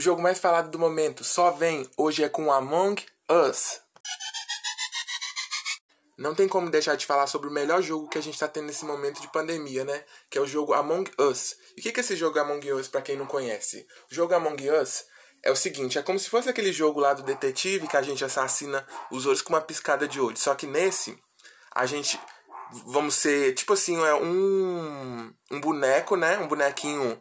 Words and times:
o 0.00 0.02
jogo 0.02 0.22
mais 0.22 0.38
falado 0.38 0.70
do 0.70 0.78
momento 0.78 1.22
só 1.22 1.50
vem 1.50 1.86
hoje 1.94 2.24
é 2.24 2.28
com 2.30 2.50
Among 2.50 3.04
Us. 3.30 3.82
Não 6.16 6.34
tem 6.34 6.48
como 6.48 6.70
deixar 6.70 6.96
de 6.96 7.04
falar 7.04 7.26
sobre 7.26 7.50
o 7.50 7.52
melhor 7.52 7.82
jogo 7.82 8.08
que 8.08 8.16
a 8.16 8.22
gente 8.22 8.32
está 8.32 8.48
tendo 8.48 8.68
nesse 8.68 8.86
momento 8.86 9.20
de 9.20 9.30
pandemia, 9.30 9.84
né? 9.84 10.02
Que 10.30 10.38
é 10.38 10.40
o 10.40 10.46
jogo 10.46 10.72
Among 10.72 11.10
Us. 11.18 11.54
E 11.76 11.80
o 11.80 11.82
que 11.82 11.90
é 11.90 12.00
esse 12.00 12.16
jogo 12.16 12.38
Among 12.38 12.72
Us, 12.72 12.88
para 12.88 13.02
quem 13.02 13.14
não 13.14 13.26
conhece? 13.26 13.86
O 14.10 14.14
jogo 14.14 14.32
Among 14.32 14.70
Us 14.70 15.04
é 15.42 15.50
o 15.50 15.56
seguinte, 15.56 15.98
é 15.98 16.02
como 16.02 16.18
se 16.18 16.30
fosse 16.30 16.48
aquele 16.48 16.72
jogo 16.72 16.98
lá 16.98 17.12
do 17.12 17.22
detetive 17.22 17.86
que 17.86 17.96
a 17.98 18.02
gente 18.02 18.24
assassina 18.24 18.86
os 19.10 19.26
outros 19.26 19.42
com 19.42 19.52
uma 19.52 19.60
piscada 19.60 20.08
de 20.08 20.18
olho. 20.18 20.36
Só 20.38 20.54
que 20.54 20.66
nesse, 20.66 21.18
a 21.74 21.84
gente 21.84 22.18
vamos 22.86 23.16
ser 23.16 23.52
tipo 23.52 23.74
assim, 23.74 24.02
é 24.02 24.14
um 24.14 25.30
um 25.50 25.60
boneco, 25.60 26.16
né? 26.16 26.38
Um 26.38 26.48
bonequinho 26.48 27.20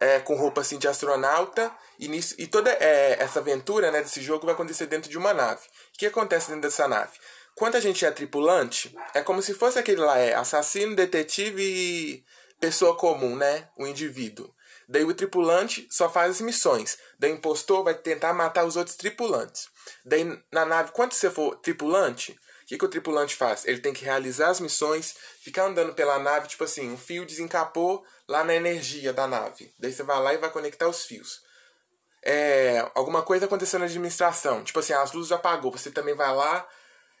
é, 0.00 0.18
com 0.18 0.34
roupa 0.34 0.62
assim 0.62 0.78
de 0.78 0.88
astronauta 0.88 1.70
e, 1.98 2.08
nisso, 2.08 2.34
e 2.38 2.46
toda 2.46 2.70
é, 2.72 3.22
essa 3.22 3.38
aventura 3.38 3.92
né, 3.92 4.00
desse 4.02 4.22
jogo 4.22 4.46
vai 4.46 4.54
acontecer 4.54 4.86
dentro 4.86 5.10
de 5.10 5.18
uma 5.18 5.34
nave. 5.34 5.60
O 5.94 5.98
que 5.98 6.06
acontece 6.06 6.48
dentro 6.48 6.62
dessa 6.62 6.88
nave? 6.88 7.12
Quando 7.54 7.76
a 7.76 7.80
gente 7.80 8.04
é 8.06 8.10
tripulante, 8.10 8.96
é 9.12 9.22
como 9.22 9.42
se 9.42 9.52
fosse 9.52 9.78
aquele 9.78 10.00
lá, 10.00 10.18
é 10.18 10.34
assassino, 10.34 10.96
detetive 10.96 11.62
e 11.62 12.24
pessoa 12.58 12.96
comum, 12.96 13.36
né? 13.36 13.68
O 13.76 13.86
indivíduo. 13.86 14.50
Daí 14.88 15.04
o 15.04 15.14
tripulante 15.14 15.86
só 15.90 16.08
faz 16.08 16.32
as 16.32 16.40
missões. 16.40 16.98
Daí 17.18 17.30
o 17.30 17.36
impostor 17.36 17.84
vai 17.84 17.94
tentar 17.94 18.32
matar 18.32 18.64
os 18.64 18.76
outros 18.76 18.96
tripulantes. 18.96 19.68
Daí 20.04 20.24
na 20.50 20.64
nave, 20.64 20.92
quando 20.92 21.12
você 21.12 21.30
for 21.30 21.54
tripulante, 21.56 22.36
que, 22.70 22.78
que 22.78 22.84
o 22.84 22.88
tripulante 22.88 23.34
faz? 23.34 23.66
Ele 23.66 23.80
tem 23.80 23.92
que 23.92 24.04
realizar 24.04 24.48
as 24.48 24.60
missões, 24.60 25.16
ficar 25.40 25.64
andando 25.64 25.92
pela 25.92 26.20
nave, 26.20 26.46
tipo 26.46 26.62
assim, 26.62 26.88
um 26.88 26.96
fio 26.96 27.26
desencapou 27.26 28.04
lá 28.28 28.44
na 28.44 28.54
energia 28.54 29.12
da 29.12 29.26
nave. 29.26 29.74
Daí 29.76 29.92
você 29.92 30.04
vai 30.04 30.20
lá 30.22 30.34
e 30.34 30.38
vai 30.38 30.50
conectar 30.50 30.86
os 30.86 31.04
fios. 31.04 31.42
É, 32.22 32.88
alguma 32.94 33.22
coisa 33.22 33.46
aconteceu 33.46 33.80
na 33.80 33.86
administração, 33.86 34.62
tipo 34.62 34.78
assim, 34.78 34.92
as 34.92 35.12
luzes 35.12 35.32
apagou, 35.32 35.72
você 35.72 35.90
também 35.90 36.14
vai 36.14 36.32
lá, 36.32 36.68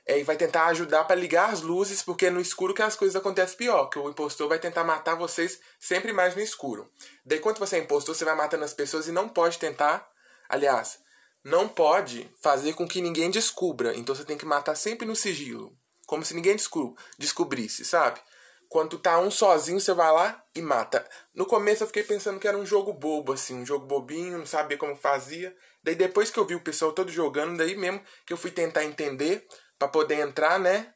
é, 0.06 0.20
e 0.20 0.22
vai 0.22 0.36
tentar 0.36 0.66
ajudar 0.66 1.02
para 1.02 1.16
ligar 1.16 1.50
as 1.50 1.62
luzes, 1.62 2.00
porque 2.00 2.26
é 2.26 2.30
no 2.30 2.40
escuro 2.40 2.72
que 2.72 2.82
as 2.82 2.94
coisas 2.94 3.16
acontecem 3.16 3.56
pior, 3.56 3.86
que 3.86 3.98
o 3.98 4.08
impostor 4.08 4.48
vai 4.48 4.60
tentar 4.60 4.84
matar 4.84 5.16
vocês 5.16 5.58
sempre 5.80 6.12
mais 6.12 6.36
no 6.36 6.40
escuro. 6.40 6.88
Daí, 7.24 7.40
quando 7.40 7.58
você 7.58 7.76
é 7.76 7.80
impostor, 7.80 8.14
você 8.14 8.24
vai 8.24 8.36
matando 8.36 8.64
as 8.64 8.74
pessoas 8.74 9.08
e 9.08 9.12
não 9.12 9.28
pode 9.28 9.58
tentar, 9.58 10.08
aliás, 10.48 11.00
não 11.44 11.68
pode 11.68 12.30
fazer 12.42 12.74
com 12.74 12.86
que 12.86 13.00
ninguém 13.00 13.30
descubra. 13.30 13.96
Então 13.96 14.14
você 14.14 14.24
tem 14.24 14.36
que 14.36 14.46
matar 14.46 14.74
sempre 14.74 15.06
no 15.06 15.16
sigilo, 15.16 15.76
como 16.06 16.24
se 16.24 16.34
ninguém 16.34 16.56
descobrisse, 17.18 17.84
sabe? 17.84 18.20
Quando 18.68 18.98
tá 18.98 19.18
um 19.18 19.32
sozinho, 19.32 19.80
você 19.80 19.92
vai 19.92 20.12
lá 20.12 20.44
e 20.54 20.62
mata. 20.62 21.04
No 21.34 21.44
começo 21.44 21.82
eu 21.82 21.88
fiquei 21.88 22.04
pensando 22.04 22.38
que 22.38 22.46
era 22.46 22.56
um 22.56 22.64
jogo 22.64 22.92
bobo, 22.92 23.32
assim, 23.32 23.54
um 23.54 23.66
jogo 23.66 23.84
bobinho, 23.84 24.38
não 24.38 24.46
sabia 24.46 24.78
como 24.78 24.94
fazia. 24.94 25.54
Daí 25.82 25.96
depois 25.96 26.30
que 26.30 26.38
eu 26.38 26.46
vi 26.46 26.54
o 26.54 26.62
pessoal 26.62 26.92
todo 26.92 27.10
jogando, 27.10 27.56
daí 27.56 27.76
mesmo 27.76 28.00
que 28.24 28.32
eu 28.32 28.36
fui 28.36 28.52
tentar 28.52 28.84
entender, 28.84 29.44
para 29.76 29.88
poder 29.88 30.20
entrar, 30.20 30.60
né? 30.60 30.94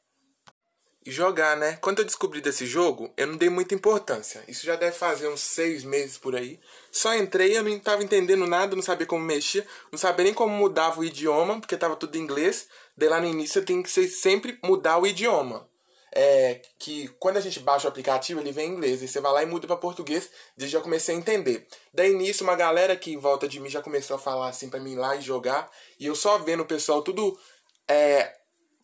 E 1.06 1.10
jogar, 1.10 1.54
né? 1.54 1.76
Quando 1.82 1.98
eu 1.98 2.04
descobri 2.04 2.40
desse 2.40 2.64
jogo, 2.64 3.12
eu 3.14 3.26
não 3.26 3.36
dei 3.36 3.50
muita 3.50 3.74
importância. 3.74 4.42
Isso 4.48 4.64
já 4.64 4.74
deve 4.74 4.96
fazer 4.96 5.28
uns 5.28 5.40
seis 5.40 5.84
meses 5.84 6.16
por 6.16 6.34
aí. 6.34 6.58
Só 6.90 7.14
entrei, 7.14 7.58
eu 7.58 7.62
não 7.62 7.76
estava 7.76 8.02
entendendo 8.02 8.46
nada, 8.46 8.74
não 8.74 8.82
sabia 8.82 9.06
como 9.06 9.22
mexer, 9.22 9.66
não 9.92 9.98
sabia 9.98 10.24
nem 10.24 10.32
como 10.32 10.56
mudava 10.56 11.00
o 11.00 11.04
idioma, 11.04 11.60
porque 11.60 11.74
estava 11.74 11.94
tudo 11.94 12.16
em 12.16 12.22
inglês. 12.22 12.68
Daí 12.96 13.10
lá 13.10 13.20
no 13.20 13.26
início 13.26 13.62
tem 13.62 13.82
que 13.82 13.90
sempre 14.08 14.58
mudar 14.64 14.96
o 14.96 15.06
idioma. 15.06 15.68
É, 16.16 16.62
que 16.78 17.08
quando 17.18 17.36
a 17.36 17.40
gente 17.40 17.60
baixa 17.60 17.86
o 17.86 17.90
aplicativo, 17.90 18.40
ele 18.40 18.52
vem 18.52 18.70
em 18.70 18.72
inglês. 18.72 19.02
E 19.02 19.08
você 19.08 19.20
vai 19.20 19.32
lá 19.32 19.42
e 19.42 19.46
muda 19.46 19.66
para 19.66 19.76
português. 19.76 20.30
Daí 20.56 20.68
já 20.68 20.80
comecei 20.80 21.14
a 21.14 21.18
entender. 21.18 21.66
Daí 21.92 22.14
nisso, 22.14 22.44
uma 22.44 22.56
galera 22.56 22.96
que 22.96 23.12
em 23.12 23.18
volta 23.18 23.46
de 23.46 23.60
mim 23.60 23.68
já 23.68 23.82
começou 23.82 24.16
a 24.16 24.18
falar 24.18 24.48
assim 24.48 24.70
para 24.70 24.80
mim 24.80 24.92
ir 24.92 24.96
lá 24.96 25.16
e 25.16 25.20
jogar. 25.20 25.70
E 26.00 26.06
eu 26.06 26.14
só 26.14 26.38
vendo 26.38 26.62
o 26.62 26.66
pessoal 26.66 27.02
tudo 27.02 27.38
é, 27.86 28.32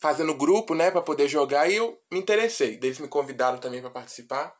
fazendo 0.01 0.33
grupo, 0.33 0.73
né, 0.73 0.89
para 0.89 1.01
poder 1.01 1.27
jogar 1.27 1.69
e 1.69 1.75
eu 1.75 1.97
me 2.11 2.19
interessei. 2.19 2.79
Eles 2.81 2.99
me 2.99 3.07
convidaram 3.07 3.59
também 3.59 3.81
para 3.81 3.91
participar. 3.91 4.51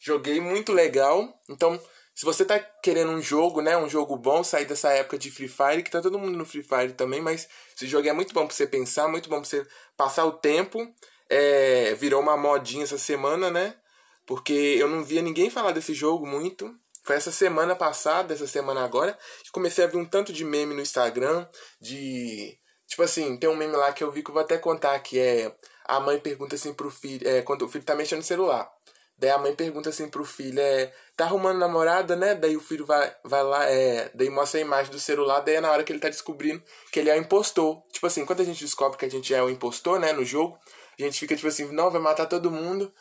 Joguei 0.00 0.40
muito 0.40 0.72
legal. 0.72 1.28
Então, 1.50 1.80
se 2.14 2.24
você 2.24 2.44
tá 2.44 2.60
querendo 2.60 3.10
um 3.10 3.20
jogo, 3.20 3.60
né, 3.60 3.76
um 3.76 3.88
jogo 3.88 4.16
bom, 4.16 4.44
sair 4.44 4.66
dessa 4.66 4.90
época 4.90 5.18
de 5.18 5.32
Free 5.32 5.48
Fire, 5.48 5.82
que 5.82 5.90
tá 5.90 6.00
todo 6.00 6.18
mundo 6.18 6.38
no 6.38 6.46
Free 6.46 6.62
Fire 6.62 6.92
também, 6.92 7.20
mas 7.20 7.48
esse 7.74 7.88
jogo 7.88 8.08
é 8.08 8.12
muito 8.12 8.32
bom 8.32 8.46
para 8.46 8.54
você 8.54 8.68
pensar, 8.68 9.08
muito 9.08 9.28
bom 9.28 9.40
para 9.40 9.48
você 9.48 9.66
passar 9.96 10.24
o 10.26 10.32
tempo. 10.32 10.86
É, 11.28 11.94
virou 11.94 12.22
uma 12.22 12.36
modinha 12.36 12.84
essa 12.84 12.98
semana, 12.98 13.50
né? 13.50 13.74
Porque 14.24 14.52
eu 14.52 14.88
não 14.88 15.02
via 15.02 15.22
ninguém 15.22 15.50
falar 15.50 15.72
desse 15.72 15.92
jogo 15.92 16.24
muito. 16.24 16.72
Foi 17.02 17.16
essa 17.16 17.32
semana 17.32 17.74
passada, 17.74 18.32
essa 18.32 18.46
semana 18.46 18.84
agora, 18.84 19.18
que 19.42 19.50
comecei 19.50 19.84
a 19.84 19.88
ver 19.88 19.96
um 19.96 20.04
tanto 20.04 20.32
de 20.32 20.44
meme 20.44 20.72
no 20.72 20.80
Instagram, 20.80 21.46
de 21.80 22.56
Tipo 22.94 23.02
assim, 23.02 23.36
tem 23.36 23.50
um 23.50 23.56
meme 23.56 23.74
lá 23.74 23.92
que 23.92 24.04
eu 24.04 24.12
vi 24.12 24.22
que 24.22 24.30
eu 24.30 24.34
vou 24.34 24.40
até 24.40 24.56
contar, 24.56 24.96
que 25.00 25.18
é 25.18 25.52
a 25.84 25.98
mãe 25.98 26.16
pergunta 26.16 26.54
assim 26.54 26.72
pro 26.72 26.88
filho, 26.92 27.28
é, 27.28 27.42
quando 27.42 27.62
o 27.62 27.68
filho 27.68 27.82
tá 27.82 27.92
mexendo 27.92 28.18
no 28.18 28.24
celular. 28.24 28.70
Daí 29.18 29.30
a 29.30 29.38
mãe 29.38 29.52
pergunta 29.52 29.88
assim 29.88 30.08
pro 30.08 30.24
filho, 30.24 30.60
é, 30.60 30.92
tá 31.16 31.24
arrumando 31.24 31.58
namorada, 31.58 32.14
né? 32.14 32.36
Daí 32.36 32.56
o 32.56 32.60
filho 32.60 32.86
vai, 32.86 33.12
vai 33.24 33.42
lá, 33.42 33.64
é, 33.68 34.12
daí 34.14 34.30
mostra 34.30 34.60
a 34.60 34.62
imagem 34.62 34.92
do 34.92 35.00
celular, 35.00 35.40
daí 35.40 35.56
é 35.56 35.60
na 35.60 35.72
hora 35.72 35.82
que 35.82 35.90
ele 35.90 35.98
tá 35.98 36.08
descobrindo 36.08 36.62
que 36.92 37.00
ele 37.00 37.10
é 37.10 37.16
o 37.16 37.18
impostor. 37.18 37.82
Tipo 37.90 38.06
assim, 38.06 38.24
quando 38.24 38.42
a 38.42 38.44
gente 38.44 38.62
descobre 38.62 38.96
que 38.96 39.04
a 39.04 39.10
gente 39.10 39.34
é 39.34 39.42
o 39.42 39.50
impostor, 39.50 39.98
né, 39.98 40.12
no 40.12 40.24
jogo, 40.24 40.56
a 40.96 41.02
gente 41.02 41.18
fica 41.18 41.34
tipo 41.34 41.48
assim, 41.48 41.64
não, 41.72 41.90
vai 41.90 42.00
matar 42.00 42.26
todo 42.26 42.48
mundo. 42.48 42.94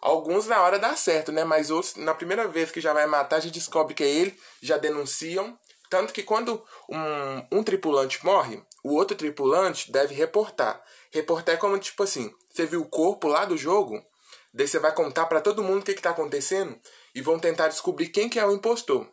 Alguns 0.00 0.46
na 0.46 0.62
hora 0.62 0.78
dá 0.78 0.94
certo, 0.94 1.32
né? 1.32 1.42
Mas 1.42 1.72
outros, 1.72 1.96
na 1.96 2.14
primeira 2.14 2.46
vez 2.46 2.70
que 2.70 2.80
já 2.80 2.92
vai 2.92 3.06
matar, 3.08 3.38
a 3.38 3.40
gente 3.40 3.54
descobre 3.54 3.94
que 3.94 4.04
é 4.04 4.08
ele, 4.08 4.38
já 4.62 4.76
denunciam. 4.76 5.58
Tanto 5.90 6.12
que 6.12 6.22
quando 6.22 6.64
um, 6.88 7.58
um 7.58 7.64
tripulante 7.64 8.24
morre, 8.24 8.62
o 8.82 8.94
outro 8.94 9.16
tripulante 9.16 9.90
deve 9.90 10.14
reportar. 10.14 10.82
Reportar 11.10 11.54
é 11.54 11.58
como 11.58 11.78
tipo 11.78 12.02
assim: 12.02 12.34
você 12.48 12.66
viu 12.66 12.82
o 12.82 12.88
corpo 12.88 13.28
lá 13.28 13.44
do 13.44 13.56
jogo, 13.56 14.04
daí 14.52 14.66
você 14.66 14.78
vai 14.78 14.94
contar 14.94 15.26
para 15.26 15.40
todo 15.40 15.62
mundo 15.62 15.82
o 15.82 15.84
que 15.84 15.92
está 15.92 16.10
acontecendo 16.10 16.78
e 17.14 17.20
vão 17.20 17.38
tentar 17.38 17.68
descobrir 17.68 18.08
quem 18.08 18.28
que 18.28 18.38
é 18.38 18.46
o 18.46 18.52
impostor. 18.52 19.06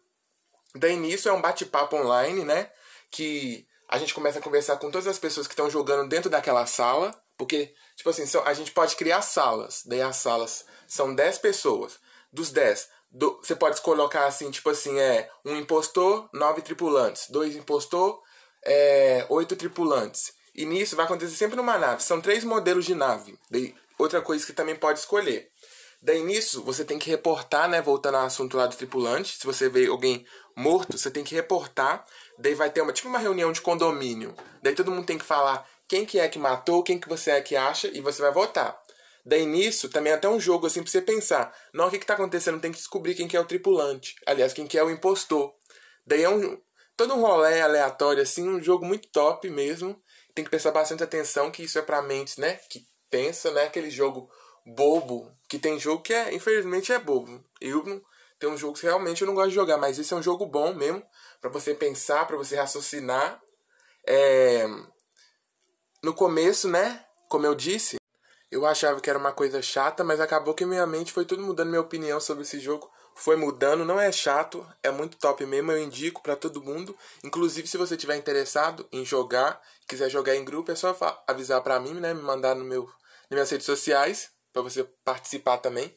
Daí 0.76 0.96
nisso 0.96 1.28
é 1.28 1.34
um 1.34 1.42
bate-papo 1.42 1.96
online, 1.96 2.44
né? 2.44 2.72
Que 3.10 3.68
a 3.88 3.98
gente 3.98 4.14
começa 4.14 4.40
a 4.40 4.42
conversar 4.42 4.78
com 4.78 4.92
todas 4.92 5.08
as 5.08 5.18
pessoas 5.18 5.48
que 5.48 5.54
estão 5.54 5.70
jogando 5.70 6.10
dentro 6.10 6.30
daquela 6.30 6.66
sala, 6.66 7.16
porque, 7.38 7.74
tipo 7.96 8.10
assim, 8.10 8.24
a 8.46 8.54
gente 8.54 8.72
pode 8.72 8.96
criar 8.96 9.22
salas. 9.22 9.84
Daí 9.86 10.02
as 10.02 10.18
salas 10.18 10.66
são 10.88 11.16
10 11.16 11.38
pessoas. 11.40 12.00
Dos 12.32 12.52
10, 12.52 12.90
do, 13.10 13.40
você 13.42 13.56
pode 13.56 13.80
colocar 13.82 14.26
assim, 14.26 14.52
tipo 14.52 14.70
assim, 14.70 15.00
é 15.00 15.30
um 15.46 15.56
impostor, 15.56 16.30
nove 16.34 16.62
tripulantes, 16.62 17.30
dois 17.30 17.56
impostor, 17.56 18.22
é, 18.68 19.26
oito 19.30 19.56
tripulantes. 19.56 20.34
E 20.54 20.66
nisso 20.66 20.96
vai 20.96 21.06
acontecer 21.06 21.36
sempre 21.36 21.56
numa 21.56 21.78
nave. 21.78 22.04
São 22.04 22.20
três 22.20 22.44
modelos 22.44 22.86
de 22.86 22.94
nave. 22.94 23.40
Daí, 23.50 23.74
outra 23.98 24.22
coisa 24.22 24.46
que 24.46 24.52
também 24.52 24.76
pode 24.76 25.00
escolher. 25.00 25.50
Daí 26.02 26.22
nisso, 26.22 26.64
você 26.64 26.84
tem 26.84 27.00
que 27.00 27.10
reportar, 27.10 27.70
né? 27.70 27.82
Voltando 27.82 28.16
ao 28.16 28.26
assunto 28.26 28.58
lá 28.58 28.68
do 28.68 28.76
tripulante. 28.76 29.38
Se 29.38 29.46
você 29.46 29.70
vê 29.70 29.88
alguém 29.88 30.26
morto, 30.56 30.98
você 30.98 31.10
tem 31.10 31.24
que 31.24 31.34
reportar. 31.34 32.06
Daí 32.38 32.54
vai 32.54 32.70
ter 32.70 32.82
uma 32.82 32.92
tipo 32.92 33.08
uma 33.08 33.20
reunião 33.20 33.52
de 33.52 33.62
condomínio. 33.62 34.36
Daí 34.62 34.76
todo 34.76 34.92
mundo 34.92 35.06
tem 35.06 35.18
que 35.18 35.26
falar 35.26 35.68
quem 35.88 36.06
que 36.06 36.20
é 36.20 36.28
que 36.28 36.38
matou, 36.38 36.84
quem 36.84 37.00
que 37.00 37.08
você 37.08 37.32
é 37.32 37.42
que 37.42 37.56
acha, 37.56 37.88
e 37.88 38.02
você 38.02 38.22
vai 38.22 38.32
votar. 38.32 38.78
Daí 39.26 39.46
nisso, 39.46 39.90
também 39.90 40.12
é 40.12 40.16
até 40.16 40.28
um 40.28 40.40
jogo 40.40 40.68
assim 40.68 40.82
pra 40.82 40.92
você 40.92 41.02
pensar. 41.02 41.54
Não, 41.74 41.88
o 41.88 41.90
que 41.90 42.00
que 42.00 42.06
tá 42.06 42.14
acontecendo? 42.14 42.60
Tem 42.60 42.72
que 42.72 42.78
descobrir 42.78 43.16
quem 43.16 43.28
que 43.28 43.38
é 43.38 43.40
o 43.40 43.46
tripulante. 43.46 44.16
Aliás, 44.26 44.54
quem 44.54 44.68
que 44.68 44.78
é 44.78 44.84
o 44.84 44.90
impostor. 44.90 45.54
Daí 46.06 46.24
é 46.24 46.30
um, 46.30 46.58
todo 46.98 47.14
um 47.14 47.22
rolê 47.22 47.62
aleatório, 47.62 48.24
assim, 48.24 48.50
um 48.50 48.62
jogo 48.62 48.86
muito 48.86 49.08
top 49.10 49.50
mesmo. 49.50 50.02
Tem 50.34 50.44
que 50.44 50.50
prestar 50.50 50.72
bastante 50.72 51.04
atenção 51.04 51.52
que 51.52 51.64
isso 51.64 51.80
é 51.80 51.82
pra 51.82 52.02
mentes, 52.02 52.38
né? 52.38 52.56
Que 52.70 52.86
pensa, 53.10 53.52
né? 53.52 53.66
Aquele 53.66 53.90
jogo 53.90 54.30
bobo, 54.66 55.32
que 55.48 55.58
tem 55.58 55.80
jogo 55.80 56.02
que 56.02 56.14
é, 56.14 56.34
infelizmente, 56.34 56.92
é 56.92 57.00
bobo. 57.00 57.44
Eu 57.62 57.84
tem 58.40 58.50
uns 58.50 58.60
jogos 58.60 58.80
que 58.80 58.86
realmente 58.86 59.22
eu 59.22 59.28
não 59.28 59.34
gosto 59.34 59.50
de 59.50 59.56
jogar, 59.56 59.78
mas 59.78 59.98
esse 59.98 60.14
é 60.14 60.18
um 60.18 60.22
jogo 60.22 60.46
bom 60.46 60.74
mesmo, 60.74 61.04
para 61.42 61.50
você 61.50 61.74
pensar, 61.74 62.28
para 62.28 62.38
você 62.38 62.56
raciocinar. 62.56 63.42
É... 64.06 64.68
No 66.04 66.14
começo, 66.14 66.68
né? 66.68 67.04
Como 67.30 67.46
eu 67.46 67.56
disse, 67.56 67.98
eu 68.52 68.66
achava 68.66 69.02
que 69.02 69.10
era 69.10 69.18
uma 69.18 69.34
coisa 69.34 69.62
chata, 69.62 70.04
mas 70.04 70.20
acabou 70.20 70.54
que 70.54 70.66
minha 70.66 70.86
mente 70.86 71.12
foi 71.12 71.26
tudo 71.26 71.42
mudando 71.42 71.70
minha 71.70 71.82
opinião 71.82 72.20
sobre 72.20 72.44
esse 72.44 72.60
jogo 72.60 72.90
foi 73.18 73.36
mudando, 73.36 73.84
não 73.84 74.00
é 74.00 74.12
chato, 74.12 74.66
é 74.84 74.92
muito 74.92 75.18
top 75.18 75.44
mesmo, 75.46 75.72
eu 75.72 75.80
indico 75.80 76.22
para 76.22 76.36
todo 76.36 76.64
mundo. 76.64 76.96
Inclusive, 77.24 77.68
se 77.68 77.76
você 77.76 77.98
tiver 77.98 78.16
interessado 78.16 78.88
em 78.92 79.04
jogar, 79.04 79.60
quiser 79.88 80.10
jogar 80.10 80.36
em 80.36 80.46
grupo, 80.46 80.72
é 80.72 80.76
só 80.76 80.96
avisar 81.28 81.62
para 81.62 81.80
mim, 81.80 81.96
né, 81.96 82.14
me 82.14 82.22
mandar 82.22 82.56
no 82.56 82.64
meu 82.64 82.88
nas 83.30 83.32
minhas 83.32 83.50
redes 83.50 83.66
sociais 83.66 84.30
para 84.54 84.62
você 84.62 84.84
participar 85.04 85.58
também. 85.58 85.94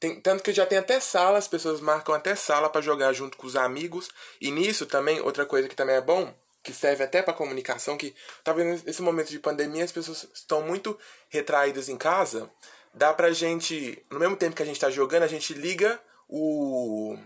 Tem, 0.00 0.20
tanto 0.20 0.42
que 0.42 0.52
já 0.52 0.64
tem 0.64 0.78
até 0.78 0.98
sala, 1.00 1.36
as 1.36 1.48
pessoas 1.48 1.80
marcam 1.80 2.14
até 2.14 2.34
sala 2.34 2.70
para 2.70 2.80
jogar 2.80 3.12
junto 3.12 3.36
com 3.36 3.46
os 3.46 3.56
amigos. 3.56 4.08
E 4.40 4.50
nisso 4.50 4.86
também, 4.86 5.20
outra 5.20 5.44
coisa 5.44 5.68
que 5.68 5.76
também 5.76 5.96
é 5.96 6.00
bom, 6.00 6.34
que 6.62 6.72
serve 6.72 7.04
até 7.04 7.22
para 7.22 7.34
comunicação, 7.34 7.98
que 7.98 8.14
talvez 8.42 8.82
nesse 8.84 9.02
momento 9.02 9.30
de 9.30 9.38
pandemia 9.38 9.84
as 9.84 9.92
pessoas 9.92 10.26
estão 10.32 10.62
muito 10.62 10.98
retraídas 11.28 11.88
em 11.88 11.96
casa, 11.96 12.50
dá 12.94 13.12
pra 13.12 13.32
gente, 13.32 14.04
no 14.10 14.18
mesmo 14.18 14.36
tempo 14.36 14.56
que 14.56 14.62
a 14.62 14.66
gente 14.66 14.76
está 14.76 14.90
jogando, 14.90 15.24
a 15.24 15.28
gente 15.28 15.52
liga 15.54 16.00
o, 16.28 17.16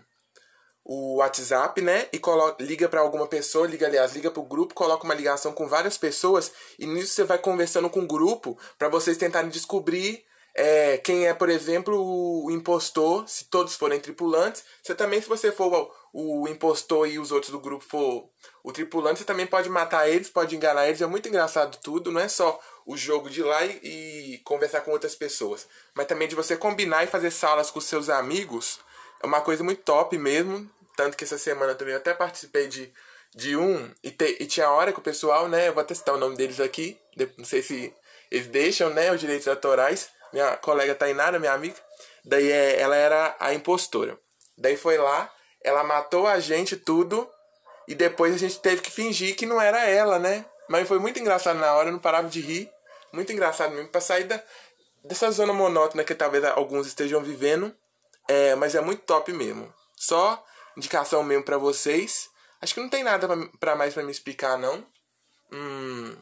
o 0.85 1.17
WhatsApp, 1.17 1.81
né? 1.81 2.09
E 2.13 2.19
coloca, 2.19 2.63
liga 2.63 2.89
para 2.89 3.01
alguma 3.01 3.27
pessoa, 3.27 3.67
liga, 3.67 3.87
aliás, 3.87 4.15
liga 4.15 4.31
para 4.31 4.41
o 4.41 4.47
grupo, 4.47 4.75
coloca 4.75 5.05
uma 5.05 5.15
ligação 5.15 5.53
com 5.53 5.69
várias 5.69 5.99
pessoas 5.99 6.53
e 6.79 6.87
nisso 6.87 7.13
você 7.15 7.25
vai 7.25 7.39
conversando 7.39 7.91
com 7.91 8.01
o 8.01 8.07
grupo 8.07 8.59
para 8.79 8.89
vocês 8.89 9.17
tentarem 9.17 9.51
descobrir 9.51 10.25
é, 10.59 10.97
quem 10.97 11.27
é, 11.27 11.35
por 11.35 11.51
exemplo, 11.51 11.95
o 12.03 12.51
impostor, 12.51 13.29
se 13.29 13.45
todos 13.45 13.77
forem 13.77 14.01
tripulantes. 14.01 14.65
Você 14.83 14.95
também, 14.95 15.21
se 15.21 15.29
você 15.29 15.53
for 15.53 15.93
o, 16.15 16.45
o 16.45 16.49
impostor 16.49 17.07
e 17.07 17.19
os 17.19 17.31
outros 17.31 17.53
do 17.53 17.61
grupo 17.61 17.85
for 17.85 18.31
o 18.65 18.73
tripulante, 18.73 19.19
você 19.19 19.25
também 19.27 19.47
pode 19.47 19.69
matar 19.69 20.09
eles, 20.09 20.31
pode 20.31 20.57
enganar 20.57 20.89
eles. 20.89 21.03
É 21.03 21.07
muito 21.07 21.29
engraçado 21.29 21.77
tudo, 21.83 22.11
não 22.11 22.23
é 22.23 22.29
só 22.29 22.59
o 22.87 22.97
jogo 22.97 23.29
de 23.29 23.43
lá 23.43 23.67
e, 23.67 24.37
e 24.37 24.39
conversar 24.45 24.81
com 24.81 24.93
outras 24.93 25.15
pessoas, 25.15 25.69
mas 25.95 26.07
também 26.07 26.27
de 26.27 26.35
você 26.35 26.57
combinar 26.57 27.05
e 27.05 27.09
fazer 27.09 27.31
salas 27.31 27.71
com 27.71 27.81
seus 27.81 28.09
amigos. 28.09 28.81
É 29.23 29.27
uma 29.27 29.41
coisa 29.41 29.63
muito 29.65 29.83
top 29.83 30.17
mesmo. 30.19 30.71
Tanto 30.97 31.17
que 31.17 31.25
essa 31.25 31.39
semana 31.39 31.75
também 31.75 31.93
eu 31.93 31.99
até 32.01 32.15
participei 32.15 32.69
de, 32.69 32.93
de 33.35 33.57
um 33.57 33.91
e, 34.03 34.11
te, 34.11 34.37
e 34.41 34.47
tinha 34.47 34.71
hora 34.71 34.93
que 34.93 34.99
o 34.99 35.03
pessoal, 35.03 35.49
né? 35.49 35.69
Eu 35.69 35.75
vou 35.75 35.85
testar 35.85 36.15
o 36.15 36.19
nome 36.19 36.37
deles 36.37 36.61
aqui. 36.61 36.99
Não 37.37 37.45
sei 37.45 37.63
se 37.63 37.95
eles 38.31 38.47
deixam, 38.47 38.91
né? 38.91 39.13
Os 39.13 39.21
direitos 39.21 39.47
autorais. 39.47 40.09
Minha 40.33 40.57
colega 40.57 40.95
Tainara, 40.95 41.39
minha 41.39 41.53
amiga. 41.53 41.77
Daí 42.25 42.51
é, 42.51 42.81
ela 42.81 42.97
era 42.97 43.37
a 43.39 43.55
impostora. 43.55 44.19
Daí 44.59 44.77
foi 44.77 44.97
lá, 44.97 45.33
ela 45.63 45.85
matou 45.85 46.27
a 46.27 46.41
gente 46.41 46.77
tudo. 46.77 47.31
E 47.87 47.95
depois 47.95 48.35
a 48.35 48.39
gente 48.39 48.59
teve 48.59 48.83
que 48.83 48.91
fingir 48.91 49.37
que 49.37 49.47
não 49.47 49.61
era 49.61 49.87
ela, 49.87 50.19
né? 50.19 50.45
Mas 50.69 50.89
foi 50.89 50.99
muito 50.99 51.21
engraçado 51.21 51.59
na 51.59 51.73
hora, 51.75 51.89
eu 51.89 51.93
não 51.93 52.01
parava 52.01 52.29
de 52.29 52.41
rir. 52.41 52.71
Muito 53.13 53.33
engraçado 53.33 53.73
mesmo, 53.73 53.89
pra 53.89 54.01
sair 54.01 54.25
da, 54.25 54.43
dessa 55.05 55.31
zona 55.31 55.53
monótona 55.53 56.03
que 56.03 56.15
talvez 56.15 56.45
alguns 56.45 56.87
estejam 56.87 57.23
vivendo. 57.23 57.73
É, 58.29 58.55
mas 58.55 58.75
é 58.75 58.81
muito 58.81 59.03
top 59.03 59.33
mesmo. 59.33 59.73
Só 59.97 60.45
indicação 60.77 61.23
mesmo 61.23 61.45
para 61.45 61.59
vocês. 61.59 62.29
Acho 62.61 62.75
que 62.75 62.81
não 62.81 62.89
tem 62.89 63.03
nada 63.03 63.29
para 63.59 63.77
mais 63.77 63.95
para 63.95 64.03
me 64.03 64.11
explicar 64.11 64.59
não. 64.59 64.87
Hum, 65.53 66.17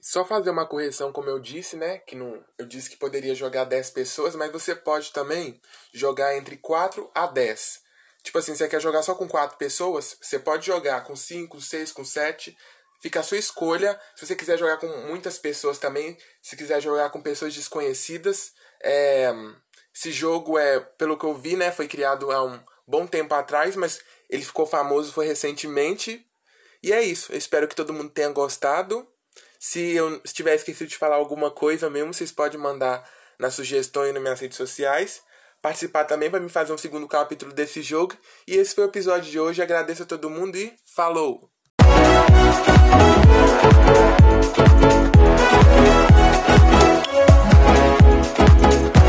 só 0.00 0.24
fazer 0.24 0.50
uma 0.50 0.66
correção, 0.66 1.12
como 1.12 1.28
eu 1.28 1.38
disse, 1.38 1.76
né? 1.76 1.98
Que 1.98 2.16
não, 2.16 2.42
eu 2.58 2.66
disse 2.66 2.88
que 2.88 2.96
poderia 2.96 3.34
jogar 3.34 3.64
10 3.64 3.90
pessoas, 3.90 4.34
mas 4.34 4.50
você 4.50 4.74
pode 4.74 5.12
também 5.12 5.60
jogar 5.92 6.36
entre 6.36 6.56
4 6.56 7.10
a 7.14 7.26
10. 7.26 7.82
Tipo 8.22 8.38
assim, 8.38 8.54
você 8.54 8.68
quer 8.68 8.80
jogar 8.80 9.02
só 9.02 9.14
com 9.14 9.28
4 9.28 9.58
pessoas, 9.58 10.16
você 10.20 10.38
pode 10.38 10.66
jogar 10.66 11.04
com 11.04 11.14
5, 11.14 11.60
6, 11.60 11.92
com 11.92 12.04
7. 12.04 12.56
Fica 13.02 13.20
a 13.20 13.22
sua 13.22 13.38
escolha. 13.38 13.98
Se 14.14 14.26
você 14.26 14.36
quiser 14.36 14.58
jogar 14.58 14.76
com 14.78 14.86
muitas 15.06 15.38
pessoas 15.38 15.78
também, 15.78 16.16
se 16.42 16.56
quiser 16.56 16.80
jogar 16.80 17.10
com 17.10 17.22
pessoas 17.22 17.54
desconhecidas, 17.54 18.52
é, 18.82 19.32
esse 19.94 20.12
jogo 20.12 20.58
é, 20.58 20.80
pelo 20.80 21.18
que 21.18 21.24
eu 21.24 21.34
vi, 21.34 21.56
né, 21.56 21.70
foi 21.72 21.88
criado 21.88 22.30
há 22.30 22.44
um, 22.44 22.60
bom 22.90 23.06
tempo 23.06 23.32
atrás, 23.34 23.76
mas 23.76 24.00
ele 24.28 24.44
ficou 24.44 24.66
famoso 24.66 25.12
foi 25.12 25.26
recentemente. 25.26 26.26
E 26.82 26.92
é 26.92 27.02
isso. 27.02 27.32
Eu 27.32 27.38
espero 27.38 27.68
que 27.68 27.76
todo 27.76 27.92
mundo 27.92 28.10
tenha 28.10 28.30
gostado. 28.30 29.06
Se 29.58 29.94
eu 29.94 30.20
estiver 30.24 30.54
esquecido 30.54 30.88
de 30.88 30.96
falar 30.96 31.16
alguma 31.16 31.50
coisa 31.50 31.88
mesmo, 31.88 32.12
vocês 32.12 32.32
podem 32.32 32.58
mandar 32.58 33.08
na 33.38 33.50
sugestão 33.50 34.06
e 34.06 34.12
nas 34.12 34.22
minhas 34.22 34.40
redes 34.40 34.56
sociais. 34.56 35.22
Participar 35.62 36.04
também 36.04 36.30
para 36.30 36.40
me 36.40 36.48
fazer 36.48 36.72
um 36.72 36.78
segundo 36.78 37.06
capítulo 37.06 37.52
desse 37.52 37.82
jogo. 37.82 38.16
E 38.46 38.56
esse 38.56 38.74
foi 38.74 38.84
o 38.84 38.88
episódio 38.88 39.30
de 39.30 39.38
hoje. 39.38 39.62
Agradeço 39.62 40.02
a 40.02 40.06
todo 40.06 40.30
mundo 40.30 40.56
e 40.56 40.74
falou! 40.94 41.50